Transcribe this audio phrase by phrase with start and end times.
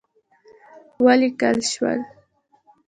[1.05, 1.99] وليکل شول: